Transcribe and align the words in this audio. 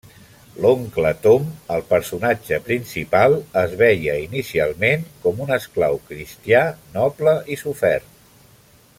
L'oncle 0.63 1.09
Tom, 1.25 1.43
el 1.75 1.83
personatge 1.91 2.57
principal, 2.69 3.35
es 3.61 3.75
veia 3.81 4.15
inicialment 4.23 5.05
com 5.27 5.43
un 5.45 5.53
esclau 5.59 5.99
cristià 6.07 6.63
noble 6.97 7.35
i 7.57 7.59
sofert. 7.65 8.09